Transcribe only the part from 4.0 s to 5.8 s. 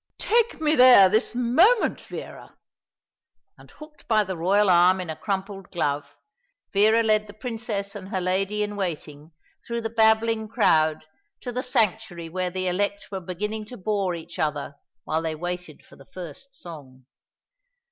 by the royal arm in a crumpled